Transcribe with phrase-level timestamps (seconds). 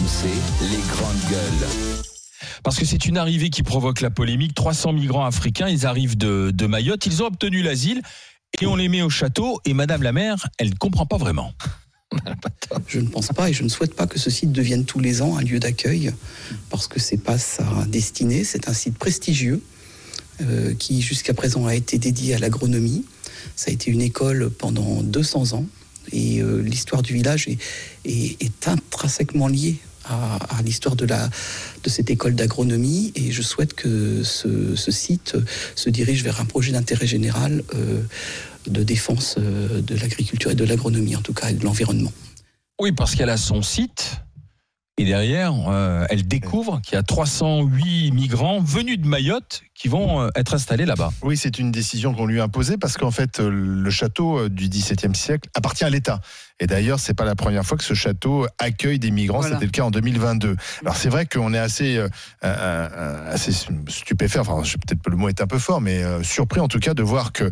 [0.00, 0.30] RMC,
[0.62, 1.68] les grandes gueules.
[2.62, 4.54] Parce que c'est une arrivée qui provoque la polémique.
[4.54, 8.00] 300 migrants africains, ils arrivent de, de Mayotte, ils ont obtenu l'asile
[8.62, 9.60] et on les met au château.
[9.66, 11.52] Et Madame la maire, elle ne comprend pas vraiment.
[12.86, 15.20] Je ne pense pas et je ne souhaite pas que ce site devienne tous les
[15.20, 16.12] ans un lieu d'accueil
[16.70, 18.42] parce que c'est pas sa destinée.
[18.44, 19.62] C'est un site prestigieux
[20.40, 23.04] euh, qui jusqu'à présent a été dédié à l'agronomie.
[23.54, 25.66] Ça a été une école pendant 200 ans
[26.12, 27.58] et euh, l'histoire du village est,
[28.06, 29.76] est- est intrinsèquement liée
[30.10, 31.28] à, à l'histoire de, la,
[31.82, 35.36] de cette école d'agronomie et je souhaite que ce, ce site
[35.74, 38.02] se dirige vers un projet d'intérêt général euh,
[38.66, 42.12] de défense euh, de l'agriculture et de l'agronomie en tout cas et de l'environnement.
[42.80, 44.20] Oui, parce qu'elle a son site.
[44.98, 50.20] Et derrière, euh, elle découvre qu'il y a 308 migrants venus de Mayotte qui vont
[50.20, 51.10] euh, être installés là-bas.
[51.22, 55.14] Oui, c'est une décision qu'on lui a imposée parce qu'en fait, le château du XVIIe
[55.14, 56.20] siècle appartient à l'État.
[56.60, 59.40] Et d'ailleurs, c'est pas la première fois que ce château accueille des migrants.
[59.40, 59.56] Voilà.
[59.56, 60.56] C'était le cas en 2022.
[60.82, 62.08] Alors c'est vrai qu'on est assez, euh,
[62.44, 63.50] euh, euh, assez
[63.88, 64.38] stupéfait.
[64.38, 66.92] Enfin, peut-être que le mot est un peu fort, mais euh, surpris en tout cas
[66.92, 67.50] de voir que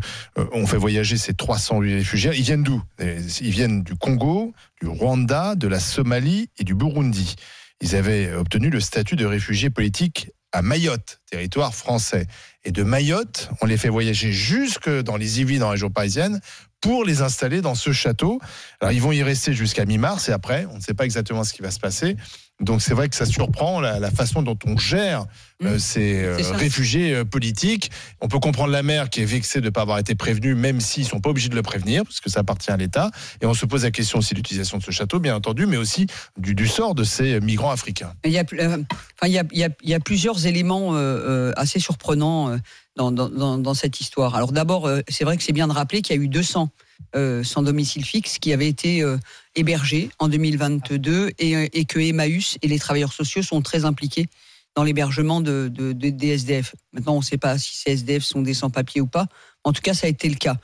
[0.53, 2.31] on fait voyager ces 308 réfugiés.
[2.35, 2.81] Ils viennent d'où?
[2.99, 7.35] Ils viennent du Congo, du Rwanda, de la Somalie et du Burundi.
[7.81, 12.27] Ils avaient obtenu le statut de réfugiés politiques à Mayotte, territoire français.
[12.63, 16.41] Et de Mayotte, on les fait voyager jusque dans les Yvelines, dans la région parisienne,
[16.81, 18.39] pour les installer dans ce château.
[18.79, 21.53] Alors ils vont y rester jusqu'à mi-mars et après, on ne sait pas exactement ce
[21.53, 22.15] qui va se passer.
[22.61, 25.79] Donc c'est vrai que ça surprend la, la façon dont on gère euh, Mmh.
[25.79, 26.55] ces euh, C'est ça.
[26.55, 27.91] réfugiés euh, politiques.
[28.21, 30.79] On peut comprendre la mère qui est vexée de ne pas avoir été prévenue, même
[30.79, 33.11] s'ils sont pas obligés de le prévenir, parce que ça appartient à l'État.
[33.41, 35.75] Et on se pose la question aussi de l'utilisation de ce château, bien entendu, mais
[35.75, 36.07] aussi
[36.37, 38.13] du, du sort de ces migrants africains.
[38.23, 38.77] Il y a, euh,
[39.17, 41.79] enfin, il y a, il y a- il y a plusieurs éléments euh, euh, assez
[41.81, 42.57] surprenants euh,
[42.99, 44.35] dans, dans- dans- dans cette histoire.
[44.35, 46.69] Alors d'abord, euh, c'est vrai que c'est bien de rappeler qu'il y a eu 200
[47.15, 49.17] euh, sans domicile fixe qui avaient été euh,
[49.55, 54.27] hébergés en 2022 et, et que Emmaüs et les travailleurs sociaux sont très impliqués
[54.75, 56.75] dans l'hébergement de, de- de- des SDF.
[56.91, 59.27] Maintenant, on ne sait pas si ces SDF sont des sans-papiers ou pas.
[59.63, 60.57] En tout cas, ça a été le cas.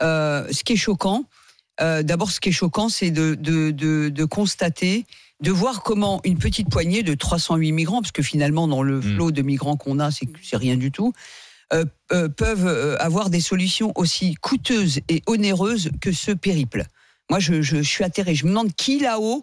[0.00, 1.24] Euh, ce qui est choquant,
[1.78, 5.04] d'abord, ce qui est choquant, c'est de, constater
[5.40, 9.14] de voir comment une petite poignée de 308 migrants, parce que finalement dans le Mm.
[9.14, 11.12] flot de migrants qu'on a, c'est rien du tout,
[11.72, 16.84] euh, euh, peuvent euh, avoir des solutions aussi coûteuses et onéreuses que ce périple.
[17.30, 18.34] Moi, je, je- je suis atterré.
[18.34, 19.42] Je me demande qui là-haut.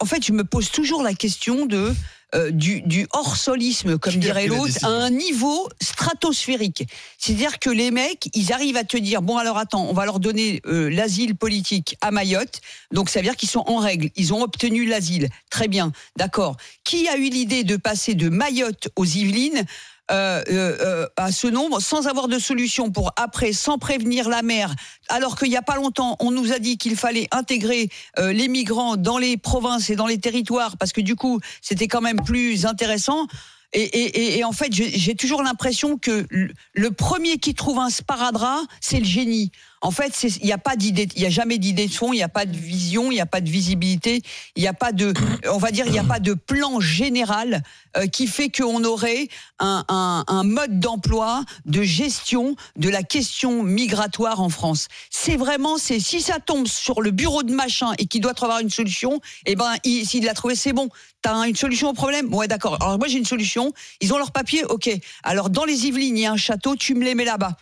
[0.00, 1.92] en fait, je me pose toujours la question de
[2.34, 6.84] euh, du, du hors-solisme, comme dirait l'autre, à un niveau stratosphérique.
[7.18, 10.18] C'est-à-dire que les mecs, ils arrivent à te dire bon alors attends, on va leur
[10.20, 12.60] donner euh, l'asile politique à Mayotte.
[12.90, 15.28] Donc ça veut dire qu'ils sont en règle, ils ont obtenu l'asile.
[15.50, 16.56] Très bien, d'accord.
[16.84, 19.64] Qui a eu l'idée de passer de Mayotte aux Yvelines
[20.10, 24.42] euh, euh, euh, à ce nombre sans avoir de solution pour après, sans prévenir la
[24.42, 24.74] mer,
[25.08, 28.48] alors qu'il n'y a pas longtemps, on nous a dit qu'il fallait intégrer euh, les
[28.48, 32.20] migrants dans les provinces et dans les territoires parce que du coup, c'était quand même
[32.20, 33.26] plus intéressant.
[33.74, 36.26] Et, en fait, j'ai toujours l'impression que
[36.74, 39.50] le premier qui trouve un sparadrap, c'est le génie.
[39.84, 42.16] En fait, il n'y a pas d'idée, il n'y a jamais d'idée de fond, il
[42.16, 44.22] n'y a pas de vision, il n'y a pas de visibilité,
[44.54, 45.12] il n'y a pas de,
[45.50, 47.64] on va dire, il n'y a pas de plan général
[47.96, 49.26] euh, qui fait qu'on aurait
[49.58, 54.86] un, un- un mode d'emploi, de gestion de la question migratoire en France.
[55.10, 58.62] C'est vraiment, c'est si ça tombe sur le bureau de machin et qu'il doit trouver
[58.62, 60.88] une solution, eh ben, il- s'il l'a trouvé, c'est bon.
[61.22, 62.32] T'as une solution au problème?
[62.32, 62.78] Ouais, d'accord.
[62.80, 63.72] Alors moi j'ai une solution.
[64.00, 64.90] Ils ont leur papier, ok.
[65.24, 67.56] Alors dans les Yvelines, il y a un château, tu me les mets là-bas.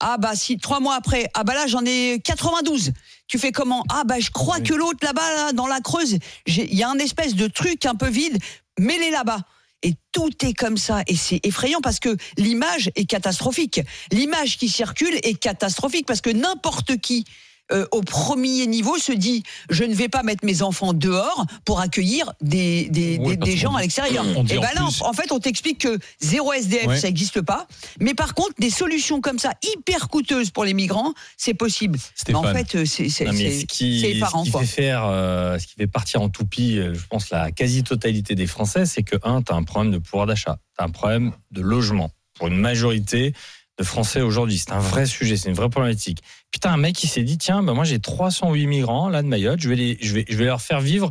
[0.00, 2.92] Ah bah si trois mois après, ah bah là j'en ai 92.
[3.26, 3.84] Tu fais comment?
[3.90, 6.98] Ah bah je crois que l'autre là-bas, là, dans la Creuse, il y a un
[6.98, 8.38] espèce de truc un peu vide.
[8.78, 9.40] Mets-les là-bas.
[9.82, 11.02] Et tout est comme ça.
[11.06, 13.80] Et c'est effrayant parce que l'image est catastrophique.
[14.10, 17.24] L'image qui circule est catastrophique parce que n'importe qui
[17.72, 21.80] euh, au premier niveau se dit je ne vais pas mettre mes enfants dehors pour
[21.80, 24.24] accueillir des, des, Oui, des- parce des gens à l'extérieur.
[24.26, 26.98] Et en ben là, en fait, on t'explique que zéro SDF, Ouais.
[26.98, 27.66] ça n'existe pas.
[28.00, 31.98] Mais par contre, des solutions comme ça, hyper coûteuses pour les migrants, c'est possible.
[32.28, 34.60] Mais en fait, euh, c'est ce qui, c'est effarant, ce qui quoi.
[34.62, 38.86] fait faire, euh, ce qui fait partir en toupie, je pense, la quasi-totalité des Français,
[38.86, 41.60] c'est que, un, tu as un problème de pouvoir d'achat, tu as un problème de
[41.60, 43.34] logement pour une majorité
[43.78, 44.58] de Français aujourd'hui.
[44.58, 46.22] C'est un vrai sujet, c'est une vraie problématique.
[46.50, 49.60] Putain, un mec qui s'est dit, tiens, bah moi j'ai 308 migrants là de Mayotte,
[49.60, 51.10] je vais, les, je vais, je vais leur faire vivre.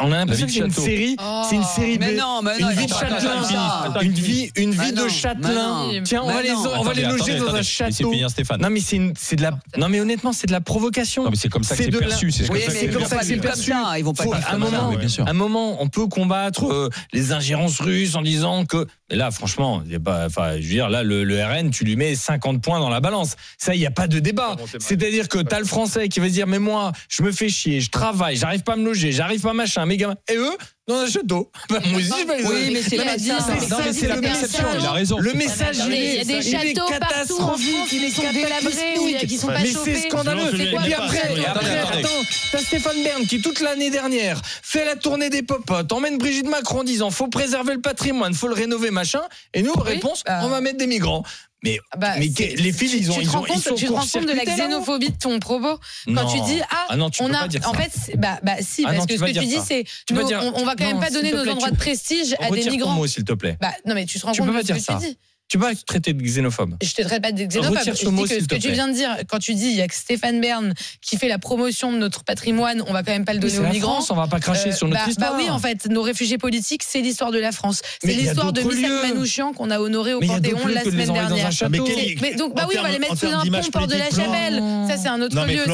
[0.00, 1.16] On a l'impression que c'est une série,
[1.48, 2.18] c'est une série Mais B.
[2.18, 5.88] non, mais Une vie de châtelain, une vie, une vie de châtelain.
[6.04, 6.64] Tiens, on va les, non.
[6.78, 8.12] on va les Attendez, loger dans un château.
[8.60, 11.24] Non mais c'est c'est de la, non mais honnêtement c'est de la provocation.
[11.24, 12.30] Non, mais c'est comme ça que c'est de la- perçu.
[12.32, 13.72] C'est comme ça que c'est perçu.
[13.96, 14.92] Ils vont pas un moment,
[15.26, 18.86] un moment, on peut combattre euh, les ingérences russes en disant que.
[19.10, 21.84] Mais là, franchement, il y pas, enfin, je veux dire, là, le, le RN, tu
[21.84, 23.36] lui mets 50 points dans la balance.
[23.56, 24.56] Ça, il n'y a pas de débat.
[24.80, 27.80] C'est-à-dire que tu as le Français qui va dire, mais moi, je me fais chier,
[27.80, 30.14] je travaille, j'arrive pas à me loger, j'arrive J'arrive pas machin, méga.
[30.32, 31.52] Et eux, dans un château.
[31.68, 34.80] Bah, moi aussi, je vais les Oui, mais c'est Non, mais la le perception, message.
[34.80, 35.18] il a raison.
[35.18, 40.58] Le message, il y a des il est catastrophique, il est pas Mais c'est scandaleux.
[40.58, 42.08] Et puis après, attends,
[42.52, 46.80] t'as Stéphane Bern qui toute l'année dernière fait la tournée des popotes, emmène Brigitte Macron
[46.80, 49.20] en disant faut préserver le patrimoine, faut le rénover, machin.
[49.52, 50.40] Et nous, réponse, bah.
[50.44, 51.22] on va mettre des migrants.
[51.64, 53.86] Mais, Bah, mais c'est- que- les filles, ils ont, tu te rends ils compte, tu
[53.86, 56.26] te rends compte de la xénophobie de ton propos quand Non.
[56.32, 58.98] tu dis ah, Ah non, tu on a en fait bah bah si Ah parce
[59.00, 61.48] non, que ce que tu dis c'est on, on va quand même pas donner nos
[61.48, 63.04] endroits de prestige à des migrants.
[63.06, 63.56] s'il te plaît.
[63.60, 65.18] Bah non mais tu te rends compte de ce que tu dis.
[65.48, 66.76] Tu peux pas traiter de xénophobe.
[66.82, 67.78] Je te traite pas de xénophobe.
[67.78, 69.68] Retire Je ce dis mot, que ce que tu viens de dire quand tu dis
[69.70, 73.02] il y a que Stéphane Bern qui fait la promotion de notre patrimoine, on va
[73.02, 73.94] quand même pas le donner aux la migrants.
[73.94, 75.32] France, on va pas cracher Euh, sur notre bah, histoire.
[75.32, 77.80] bah oui, en fait, nos réfugiés politiques, c'est l'histoire de la France.
[78.02, 78.90] C'est y l'histoire de Michel.
[78.90, 81.50] Manouchian qu'on a honoré au y Panthéon la les semaine dernière.
[81.70, 81.78] Mais
[82.20, 84.62] Mais donc, bah oui, on va les mettre sous un pont porte de la Chapelle.
[84.86, 85.64] Ça, c'est un autre lieu.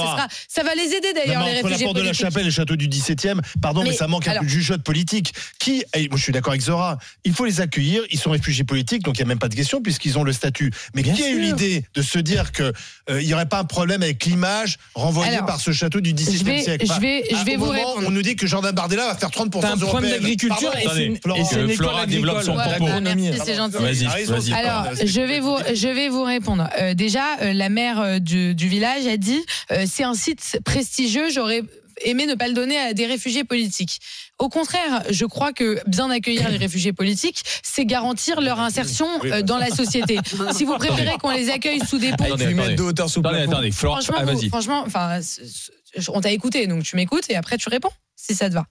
[0.48, 2.24] Ça va les aider d'ailleurs, les réfugiés porte de la politiques.
[2.24, 5.34] Chapelle et le château du 17e, pardon, mais, ça manque un peu de jugeote politique.
[5.58, 9.02] Qui, moi je suis d'accord avec Zora, il faut les accueillir, ils sont réfugiés politiques,
[9.02, 10.70] donc il n'y a même pas de question puisqu'ils ont le statut.
[10.94, 12.72] Mais Bien qui a eu l'idée de se dire qu'il
[13.16, 16.44] n'y aurait pas un problème avec l'image renvoyée Alors, par ce château du 17e je
[16.44, 16.86] vais- siècle?
[16.86, 18.06] je vais- je à- vais vous moment répondre.
[18.08, 21.04] On nous dit que Jordan Bardella va faire 30% T'as un problème d'agriculture et c'est
[21.06, 22.76] une, Que école Flora développe son agricole.
[22.76, 22.84] propos.
[23.00, 23.76] Voilà, merci, c'est gentil.
[23.78, 26.68] Vas-y, Alors, je vais vous, je vais vous répondre.
[26.78, 29.40] Euh, déjà, euh, la maire euh, du, du village a dit
[29.70, 31.30] euh, c'est un site prestigieux.
[31.32, 31.62] J'aurais
[32.02, 34.00] aimé ne pas le donner à des réfugiés politiques.
[34.38, 39.42] Au contraire, je crois que bien accueillir les réfugiés politiques, c'est garantir leur insertion euh,
[39.42, 40.18] dans la société.
[40.52, 42.74] Si vous préférez qu'on les accueille sous des ponts, Attendez, attendez.
[42.74, 44.48] de hauteur sous Attendez, attendez, Florent, franchement, ah, vous- vas-y.
[44.48, 45.20] franchement, enfin,
[46.08, 47.90] on t'a écouté, donc tu m'écoutes et après tu réponds.
[48.26, 48.64] Si ça te va.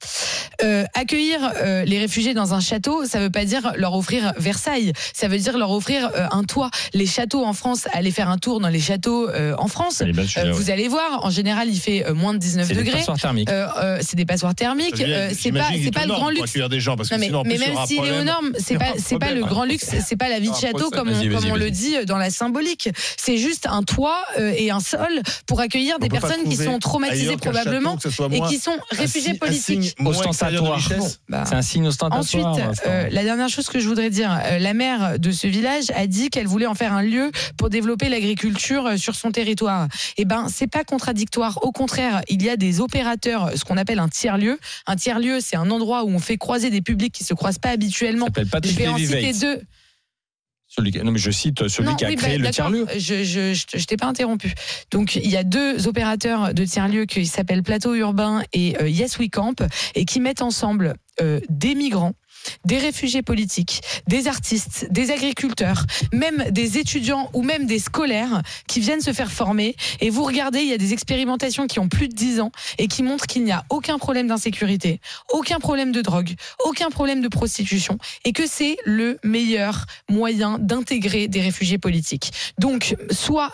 [0.63, 4.93] Euh, accueillir euh, les réfugiés dans un château, ça veut pas dire leur offrir Versailles.
[5.13, 6.71] Ça veut dire leur offrir euh, un toit.
[6.95, 10.01] Les châteaux en France, allez faire un tour dans les châteaux en France.
[10.01, 10.51] Ouais.
[10.51, 12.97] vous allez voir, en général, il fait moins de 19 C'est des degrés.
[12.97, 13.49] passoires thermiques.
[14.01, 14.95] C'est des passoires thermiques.
[14.97, 16.49] C'est pas, c'est le grand luxe.
[16.49, 18.93] accueillir des gens parce que Non, mais, sinon, même s'il est aux normes, c'est pas,
[18.97, 21.69] c'est pas le grand luxe, c'est pas la vie de château comme, on, comme le
[21.69, 22.89] dit dans la symbolique.
[23.17, 27.99] C'est juste un toit et un sol pour accueillir des personnes qui sont traumatisées probablement
[28.31, 29.35] et qui sont réfugiés
[30.05, 30.79] Ostentatoire.
[31.29, 32.51] Bah, C'est un signe ostentatoire.
[32.51, 35.85] Ensuite, euh, la dernière chose que je voudrais dire, euh, la maire de ce village
[35.95, 39.87] a dit qu'elle voulait en faire un lieu pour développer l'agriculture euh, sur son territoire.
[40.17, 41.63] Eh ben, c'est pas contradictoire.
[41.63, 44.59] Au contraire, il y a des opérateurs, ce qu'on appelle un tiers-lieu.
[44.87, 47.69] Un tiers-lieu, c'est un endroit où on fait croiser des publics qui se croisent pas
[47.69, 48.27] habituellement.
[48.35, 49.61] Ça s'appelle Je vais en citer deux.
[50.75, 52.87] Celui Non, mais je cite celui Non, qui a oui, créé bah, le tiers-lieu.
[52.95, 54.53] Je, je, je, je t'ai pas interrompu.
[54.91, 59.19] Donc, il y a deux opérateurs de tiers-lieux qui s'appellent Plateau Urbain et euh, Yes
[59.19, 62.13] We Camp et qui mettent ensemble euh, des migrants,
[62.65, 68.79] des réfugiés politiques, des artistes, des agriculteurs, même des étudiants ou même des scolaires qui
[68.79, 69.75] viennent se faire former.
[69.99, 72.87] Et vous regardez, il y a des expérimentations qui ont plus de 10 ans et
[72.87, 74.99] qui montrent qu'il n'y a aucun problème d'insécurité,
[75.31, 76.33] aucun problème de drogue,
[76.65, 82.31] aucun problème de prostitution et que c'est le meilleur moyen d'intégrer des réfugiés politiques.
[82.57, 83.51] Donc, soit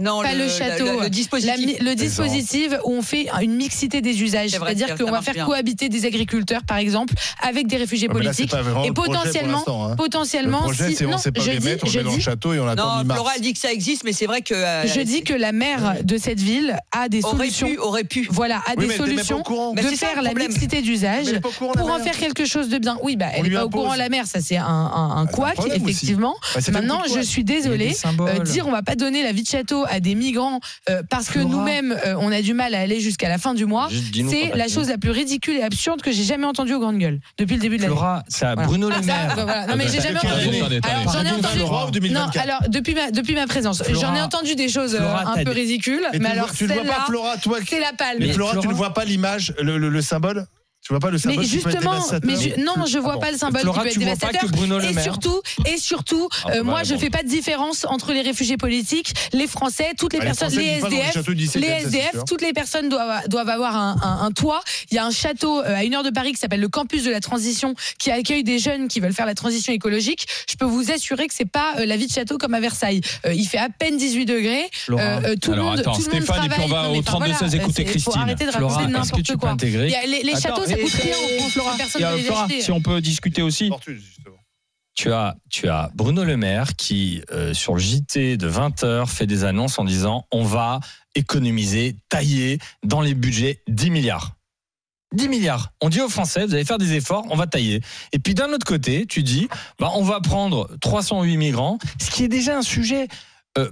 [0.00, 1.78] Non, Pas le château, le, dispositif.
[1.80, 5.34] le dispositif où on fait une mixité des usages, C'est vrai, c'est-à-dire qu'on va faire
[5.34, 5.46] bien.
[5.46, 8.54] cohabiter des agriculteurs, par exemple, avec des réfugiés mais c'est politiques.
[8.86, 9.90] et potentiellement- hein.
[9.90, 11.98] Le Potentiellement, projet, si c'est on non, sait pas je les dis, mettre, on je
[11.98, 13.14] met dans le château et on attend Non.
[13.14, 14.52] Flora dit que ça existe, mais c'est vrai que.
[14.54, 17.68] euh, je dis que la maire de cette ville a des aurait solutions.
[17.68, 18.26] pu, aurait pu.
[18.32, 19.44] Voilà, a Oui, des solutions
[19.76, 22.16] de faire la mixité Mais d'usage elle est pas au courant, la pour en faire
[22.16, 22.98] quelque chose de bien.
[23.04, 26.34] Oui, bah, elle n'est pas au courant, la mère, ça c'est un, Ah, couac, effectivement.
[26.52, 27.92] Bah, Maintenant, je suis désolée.
[28.20, 30.60] Euh, dire on va pas donner la vie de château à des migrants
[30.90, 33.66] euh, parce que nous-mêmes euh, on a du mal à aller jusqu'à la fin du
[33.66, 33.88] mois,
[34.30, 37.20] c'est la chose la plus ridicule et absurde que j'ai jamais entendue aux grandes gueules
[37.38, 37.94] depuis le début de l'année.
[37.94, 38.66] Flora, c'est à Voilà.
[38.68, 39.32] Bruno Le ça, Maire.
[39.34, 39.66] voilà.
[39.66, 40.80] Non mais j'ai jamais entendu.
[40.82, 41.58] Alors j'en ai entendu.
[41.58, 44.00] Flora ou Non, 2024 alors depuis ma depuis ma présence, Flora.
[44.00, 46.72] j'en ai entendu des choses euh, Flora, un t'as peu ridicules, Mais alors tu ne
[46.74, 48.18] vois pas Flora, toi c'est la palme.
[48.20, 50.46] Mais Flora, tu ne vois pas l'image, le symbole
[50.86, 52.98] Tu vois pas le symbole Mais qui peut être justement, dévastateur mais ju- non, je
[52.98, 54.50] vois pas le symbole Flora, qui peut être dévastateur.
[54.50, 56.88] Bruno Le et surtout, et surtout, Ah, euh, bah, moi, bon.
[56.90, 60.30] je fais pas de différence entre les réfugiés politiques, les Français, toutes les Bah, les
[60.32, 62.90] personnes, les vivent pas dans le SDF, château du 17e, les SDF, toutes les personnes
[62.90, 64.60] doivent, doivent avoir un, un- un toit.
[64.90, 67.02] Il y a un château euh, à une heure de Paris qui s'appelle le Campus
[67.04, 70.26] de la Transition, qui accueille des jeunes qui veulent faire la transition écologique.
[70.50, 73.00] Je peux vous assurer que c'est pas euh, la vie de château comme à Versailles.
[73.24, 74.68] Euh, il fait à peine 18 degrés.
[74.70, 75.02] Flora.
[75.02, 76.68] Euh, tout le monde, attends, tout le monde Stéphane, et puis on travaille.
[76.68, 78.20] va Non, au enfin, 32 voilà, 16 écouter Christine.
[78.20, 79.56] arrêter de raconter n'importe quoi.
[79.62, 81.76] Les, les châteaux, ça et- coûte rien en France, Flora.
[81.76, 82.60] Personne Et, ne euh, les Flora, acheter.
[82.62, 83.70] si on peut discuter aussi.
[85.06, 89.42] As, tu as Bruno Le Maire qui, euh, sur le JT de 20h, fait des
[89.44, 90.78] annonces en disant on va
[91.16, 94.36] économiser, tailler dans les budgets 10 milliards.
[95.12, 95.72] 10 milliards.
[95.80, 97.80] On dit aux Français, vous allez faire des efforts, on va tailler.
[98.12, 102.24] Et puis d'un autre côté, tu dis, bah, on va prendre 308 migrants, ce qui
[102.24, 103.08] est déjà un sujet
[103.58, 103.70] euh,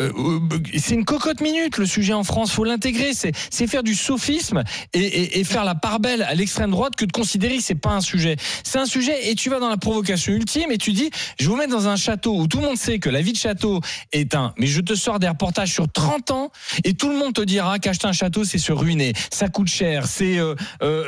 [0.00, 2.52] euh, euh, c'est une cocotte minute le sujet en France.
[2.52, 3.12] Faut l'intégrer.
[3.14, 4.64] C'est faire du sophisme
[4.94, 8.00] et, faire la part belle à l'extrême droite que de considérer que c'est pas un
[8.00, 8.36] sujet.
[8.64, 11.56] C'est un sujet et tu vas dans la provocation ultime et tu dis je vous
[11.56, 13.80] mettre dans un château où tout le monde sait que la vie de château
[14.12, 14.54] est un.
[14.58, 16.50] Mais je te sors des reportages sur 30 ans
[16.84, 20.06] et tout le monde te dira qu'acheter un château c'est se ruiner, ça coûte cher,
[20.06, 20.54] c'est euh,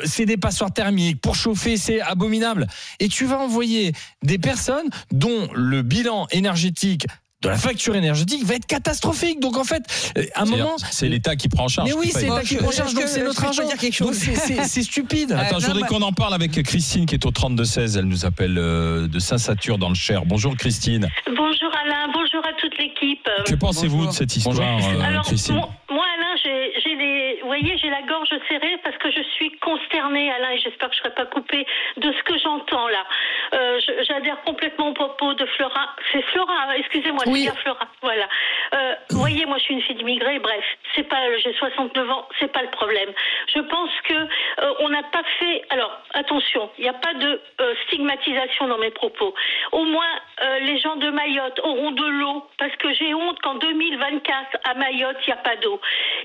[0.04, 2.66] c'est des passoires thermiques pour chauffer c'est abominable.
[3.00, 7.06] Et tu vas envoyer des personnes dont le bilan énergétique
[7.42, 9.40] de la facture énergétique va être catastrophique.
[9.40, 9.82] Donc en fait,
[10.16, 11.88] euh, à un moment, C'est l'État qui prend en charge.
[11.88, 13.62] mais oui, c'est l'État qui prend en charge, donc c'est notre argent.
[14.12, 15.32] c'est- stupide.
[15.32, 17.98] Attends, je voudrais qu'on en parle avec Christine qui est au 32-16.
[17.98, 20.24] Elle nous appelle euh, de Saint-Satur dans le Cher.
[20.26, 21.08] Bonjour Christine.
[21.26, 23.26] Bonjour Alain, bonjour à toute l'équipe.
[23.46, 27.41] Que pensez-vous de cette histoire, euh, Alors, Christine mon- moi Alain, j'ai j'ai les, vous
[27.52, 31.00] voyez, j'ai la gorge serrée parce que je suis consternée Alain et j'espère que je
[31.00, 31.66] ne serai pas coupée
[31.98, 33.04] de ce que j'entends là.
[33.54, 35.94] Euh, J'adhère complètement au propos de Flora.
[36.12, 37.44] C'est Flora, excusez-moi, Oui.
[37.46, 37.86] c'est Flora.
[38.00, 38.26] Voilà.
[38.74, 42.26] Euh, vous voyez, moi je suis une fille d'immigrés, bref, c'est pas, j'ai 69 ans,
[42.38, 43.10] c'est pas le problème.
[43.54, 45.62] Je pense que euh, on n'a pas fait.
[45.70, 49.34] Alors attention, il n'y a pas de euh, stigmatisation dans mes propos.
[49.72, 50.12] Au moins,
[50.42, 54.74] euh, les gens de Mayotte auront de l'eau parce que j'ai honte qu'en 2024 à
[54.74, 55.80] Mayotte il n'y a pas d'eau.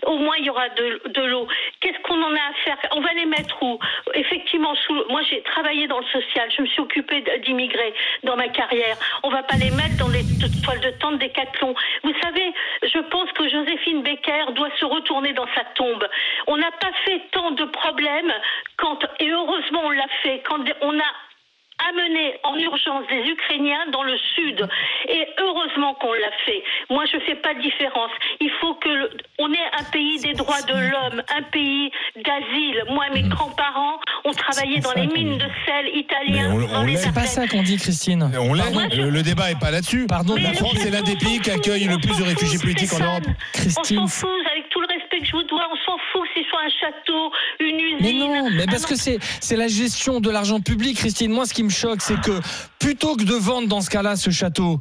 [0.06, 1.48] Au moins il y aura de, l'eau.
[1.82, 2.78] Qu'est-ce qu'on en a à faire?
[2.92, 3.80] On va les mettre où?
[4.14, 4.74] Effectivement,
[5.10, 8.98] moi j'ai travaillé dans le social, je me suis occupée d'immigrés dans ma carrière.
[9.24, 11.74] On va pas les mettre dans des t- toiles de tente décathlon.
[12.04, 16.06] Vous savez, je pense que Joséphine Becker doit se retourner dans sa tombe.
[16.48, 18.34] On n'a pas fait tant de problèmes
[18.78, 21.12] quand, et heureusement on l'a fait, quand on a
[21.90, 24.68] amener en urgence des Ukrainiens dans le sud.
[25.10, 26.64] Et heureusement qu'on l'a fait.
[26.90, 28.10] Moi, je fais pas de différence.
[28.42, 32.84] Il faut que le- on ait un pays des droits de l'homme, un pays d'asile.
[32.90, 36.52] Moi, mes grands-parents ont travaillé dans les mines de sel italiens.
[36.98, 38.24] C'est pas ça qu'on dit, Christine.
[38.40, 40.08] On l'a- Moi, je- le, débat est pas là-dessus.
[40.08, 42.94] Pardon, Mais la France est l'un des pays qui accueille le plus de réfugiés politiques
[42.94, 43.04] en.
[43.06, 43.24] Europe.
[43.54, 44.00] Christine.
[44.00, 44.67] On s'en fout, avec tout le respect
[45.20, 47.98] que je vous dois, on s'en fout que ce soit un château, une usine.
[48.02, 51.32] Mais non, mais un parce que c'est c'est la gestion de l'argent public, Christine.
[51.32, 52.40] Moi, ce qui me choque, c'est que
[52.80, 54.80] plutôt que de vendre dans ce cas-là ce château,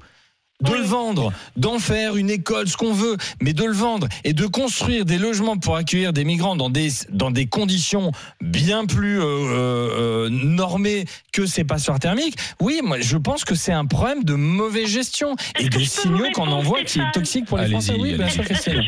[0.63, 0.79] de Oui.
[0.79, 4.47] le vendre, d'en faire une école, ce qu'on veut, mais de le vendre et de
[4.47, 9.25] construire des logements pour accueillir des migrants dans des dans des conditions bien plus euh,
[9.27, 12.39] euh, normées que ces passoires thermiques.
[12.59, 16.31] Oui, moi, je pense que c'est un problème de mauvaise gestion et Est-ce des signaux
[16.35, 17.97] qu'on envoie qui est toxique pour les Allez-y, Français.
[18.01, 18.83] Oui, bien sûr, Est-ce Christine.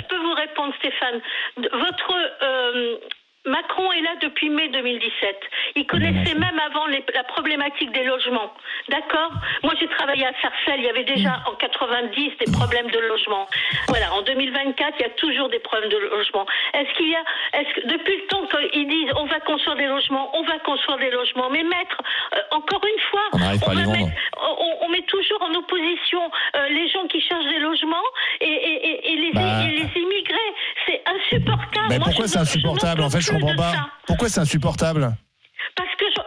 [0.58, 1.20] Répondre, Stéphane
[1.56, 2.96] Votre euh,
[3.46, 5.40] Macron est là depuis mai 2017.
[5.76, 8.52] Il connaissait même avant les- la problématique des logements.
[8.90, 9.30] D'accord?
[9.62, 10.80] Moi, j'ai travaillé à Sarcelles.
[10.80, 13.46] Il y avait déjà en 90 des problèmes de logement.
[13.88, 14.12] Voilà.
[14.12, 16.44] En 2024, il y a toujours des problèmes de logement.
[16.74, 17.22] Est-ce qu'il y a,
[17.54, 20.98] est-ce que depuis le temps qu'ils disent on va construire des logements, on va construire
[20.98, 22.02] des logements, mais mettre
[22.34, 24.12] euh, encore une fois, On va mettre-
[24.90, 28.02] met toujours en opposition euh, les gens qui cherchent des logements
[28.40, 29.40] et, et- et- et les, Bah.
[29.40, 29.77] les insupportable.
[31.88, 33.72] Mais Moi, pourquoi c'est insupportable En fait, je comprends pas.
[34.06, 35.14] Pourquoi c'est insupportable
[35.76, 36.22] Parce que j'en-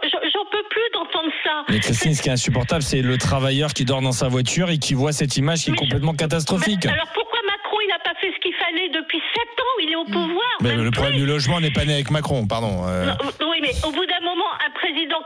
[0.50, 1.64] peux plus d'entendre ça.
[1.70, 4.76] Mais Christine, ce qui est insupportable, c'est le travailleur qui dort dans sa voiture et
[4.76, 6.84] qui voit cette image qui est complètement catastrophique.
[6.84, 9.82] Alors pourquoi Macron il n'a pas fait ce qu'il fallait depuis sept ans?
[9.82, 10.44] Il est au pouvoir.
[10.60, 12.82] Mais le problème du logement n'est pas né avec Macron, pardon.
[12.86, 13.12] euh.
[13.40, 14.01] Oui, mais au bout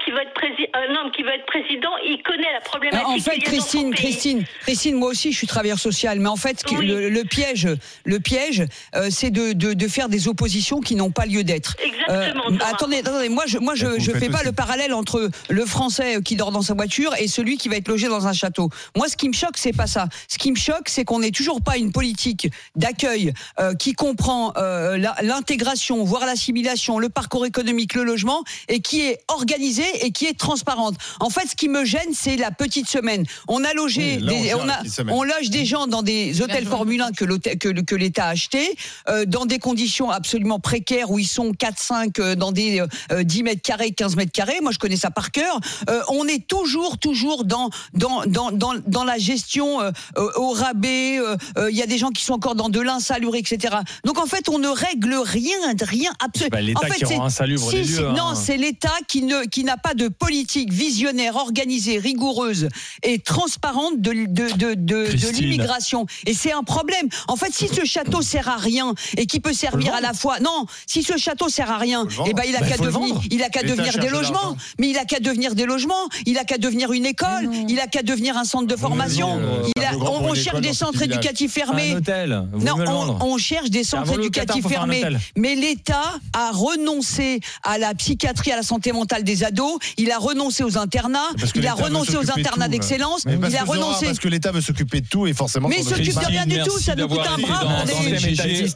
[0.07, 3.07] qui veut être président, un homme qui veut être président, il connaît la problématique.
[3.09, 3.93] Euh, En fait, Christine.
[3.93, 6.87] Christine, Christine, moi aussi, je suis travailleur social, mais en fait, Oui.
[6.87, 7.69] le, le piège,
[8.05, 11.75] le piège, euh, c'est de, de, de faire des oppositions qui n'ont pas lieu d'être.
[11.85, 12.45] Exactement.
[12.51, 14.47] Euh, attendez, attendez, moi je, moi je, le je faites fais pas aussi.
[14.47, 17.89] le parallèle entre le Français qui dort dans sa voiture et celui qui va être
[17.89, 18.71] logé dans un château.
[18.97, 20.07] Moi, ce qui me choque, c'est pas ça.
[20.29, 24.53] Ce qui me choque, c'est qu'on n'ait toujours pas une politique d'accueil euh, qui comprend
[24.57, 30.27] euh, l'intégration, voire l'assimilation, le parcours économique, le logement, et qui est organisée et qui
[30.27, 30.95] est transparente.
[31.21, 33.25] En fait, ce qui me gêne, c'est la petite semaine.
[33.49, 37.03] On a logé, Oui, là, on des- a, loge des gens dans des hôtels Formule
[37.03, 38.77] 1 que l'hôtel- que, que l'État a acheté,
[39.09, 43.23] euh, dans des conditions absolument précaires où ils sont 4-5 euh, dans des euh, euh,
[43.25, 44.61] 10 mètres carrés, 15 mètres carrés.
[44.63, 45.59] Moi, je connais ça par cœur.
[45.91, 50.51] Euh, on est toujours, toujours dans dans dans dans, dans la gestion euh, euh, au
[50.51, 51.19] rabais.
[51.19, 53.77] euh, euh, Il y a des gens qui sont encore dans de l'insalubre, etc.
[54.05, 56.59] Donc en fait, on ne règle rien, rien absolument.
[56.59, 58.09] l'État en fait, qui rend c'est- insalubre si, les si, lieux.
[58.13, 58.35] non, hein.
[58.35, 62.69] c'est l'État qui ne qui n'a pas de politique visionnaire, organisée, rigoureuse
[63.03, 65.33] et transparente de de de, de, de Christine.
[65.45, 66.07] l'immigration.
[66.27, 67.09] Et c'est un problème.
[67.29, 70.41] En fait, si ce château sert à rien et qui peut servir à la fois,
[70.41, 72.25] non, si ce château sert à rien, vendre.
[72.31, 73.23] eh ben il a Bah, qu'à devenir, vendre.
[73.31, 74.57] il a qu'à devenir des de logements.
[74.79, 76.09] Mais il a qu'à devenir des logements.
[76.27, 77.51] Il a qu'à devenir une école.
[77.69, 79.41] Il a qu'à devenir un centre de formation.
[79.77, 81.93] Il a, on, cherche des centres éducatifs Pas fermés.
[81.93, 82.49] un hôtel.
[82.53, 85.03] Vous Non, on, cherche des centres éducatifs fermés.
[85.37, 89.76] Mais l'État a renoncé à la psychiatrie, à la santé mentale des adultes.
[89.97, 91.19] Il a renoncé aux internats,
[91.55, 94.07] il a renoncé aux internats tout, d'excellence, il a renoncé.
[94.07, 95.69] Parce que l'État veut s'occuper de tout et forcément.
[95.69, 97.85] Mais il s'occupe de rien du tout, ça nous coûte un bras.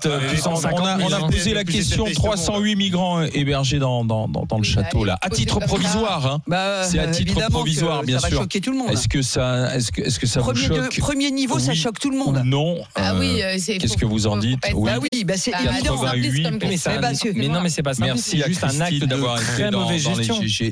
[0.06, 2.36] Euh, on a, on a 50 000, posé la question détesté au monde.
[2.36, 5.66] 308 migrants hébergés dans, dans, dans, dans le château là, à titre ça.
[5.66, 6.26] provisoire.
[6.26, 6.42] hein.
[6.46, 8.38] Bah, C'est à titre provisoire, bien ça sûr.
[8.38, 8.90] va choquer tout le monde.
[8.90, 11.74] Est-ce que ça, est-ce que, est-ce que ça Premier, vous de- choque premier niveau, ça
[11.74, 12.42] choque tout le monde.
[12.44, 14.90] non Ah Euh, oui, euh, c'est- Qu'est-ce que vous en dites être- Oui.
[14.90, 15.96] Bah oui, bah c'est Ah, évident.
[16.00, 18.06] 88, comme Mais, ça- c'est- mais non, mais c'est pas simple.
[18.06, 20.40] Merci c'est juste un acte d'avoir été très dans, mauvaise gestion.
[20.40, 20.68] GG.